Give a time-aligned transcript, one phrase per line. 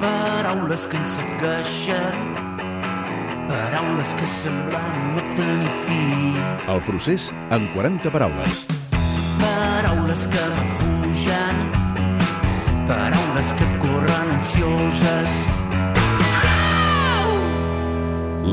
[0.00, 2.20] Paraules que ens segueixen,
[3.50, 5.98] paraules que semblen no tenir fi.
[6.72, 8.62] El procés en 40 paraules.
[9.42, 11.60] Paraules que m'afugen,
[12.88, 15.36] paraules que corren ansioses.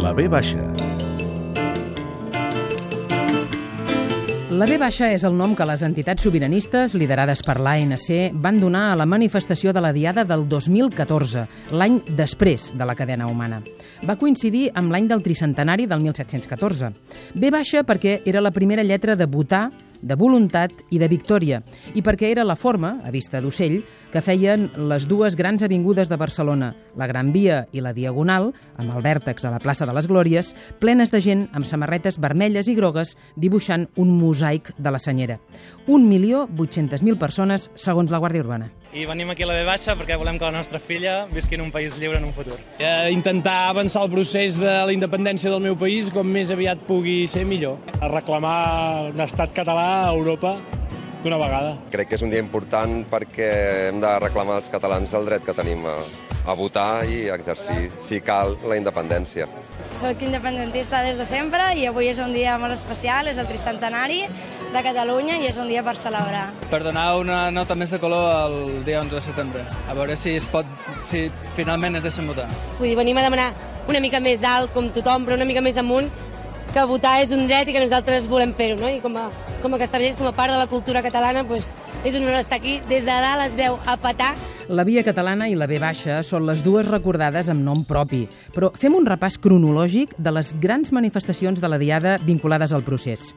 [0.03, 0.67] La B baixa.
[4.57, 8.07] La B baixa és el nom que les entitats sobiranistes, liderades per l'ANC,
[8.41, 11.43] van donar a la manifestació de la Diada del 2014,
[11.77, 13.59] l'any després de la cadena humana.
[14.09, 16.89] Va coincidir amb l'any del tricentenari del 1714.
[17.37, 19.67] B baixa perquè era la primera lletra de votar
[20.01, 21.61] de voluntat i de victòria,
[21.93, 26.17] i perquè era la forma, a vista d'ocell, que feien les dues grans avingudes de
[26.17, 30.07] Barcelona, la Gran Via i la Diagonal, amb el vèrtex a la plaça de les
[30.07, 35.39] Glòries, plenes de gent amb samarretes vermelles i grogues dibuixant un mosaic de la senyera.
[35.87, 38.71] 1.800.000 persones, segons la Guàrdia Urbana.
[38.93, 41.65] I venim aquí a la B baixa perquè volem que la nostra filla visqui en
[41.65, 42.55] un país lliure en un futur.
[42.79, 47.25] Eh, intentar avançar el procés de la independència del meu país com més aviat pugui
[47.27, 47.77] ser millor.
[47.99, 50.55] A reclamar un estat català a Europa
[51.23, 51.75] d'una vegada.
[51.93, 53.49] Crec que és un dia important perquè
[53.89, 55.97] hem de reclamar als catalans el dret que tenim a,
[56.47, 59.47] a votar i a exercir, si cal, la independència.
[59.99, 64.23] Soc independentista des de sempre i avui és un dia molt especial, és el tricentenari
[64.73, 66.49] de Catalunya i és un dia per celebrar.
[66.71, 70.35] Per donar una nota més de color el dia 11 de setembre, a veure si
[70.37, 70.67] es pot,
[71.09, 72.47] si finalment es deixen votar.
[72.77, 73.51] Vull dir, venim a demanar
[73.87, 76.09] una mica més alt, com tothom, però una mica més amunt,
[76.77, 78.89] que votar és un dret i que nosaltres volem fer-ho, no?
[78.91, 79.27] I com a,
[79.63, 81.71] com a castellers, com a part de la cultura catalana, doncs,
[82.05, 82.77] és un honor estar aquí.
[82.91, 84.35] Des de dalt es veu a petar
[84.69, 88.69] la via catalana i la B baixa són les dues recordades amb nom propi, però
[88.75, 93.29] fem un repàs cronològic de les grans manifestacions de la Diada vinculades al procés.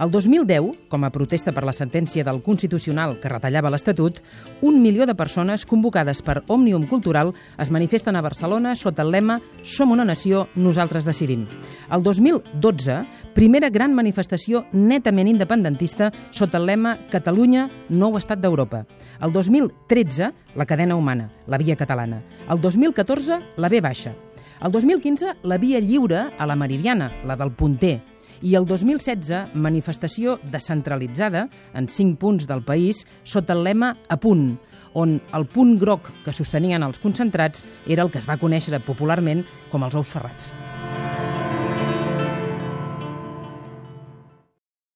[0.00, 4.22] El 2010, com a protesta per la sentència del Constitucional que retallava l'Estatut,
[4.62, 9.38] un milió de persones convocades per Òmnium Cultural es manifesten a Barcelona sota el lema
[9.62, 11.44] Som una nació, nosaltres decidim.
[11.92, 13.02] El 2012,
[13.36, 18.86] primera gran manifestació netament independentista sota el lema Catalunya, nou estat d'Europa.
[19.20, 22.22] El 2013, la cadena humana, la via catalana.
[22.48, 24.14] El 2014, la B baixa.
[24.62, 27.98] El 2015, la via lliure a la Meridiana, la del Punter.
[28.42, 34.54] I el 2016, manifestació descentralitzada en cinc punts del país sota el lema A punt,
[34.94, 39.42] on el punt groc que sostenien els concentrats era el que es va conèixer popularment
[39.72, 40.52] com els ous ferrats.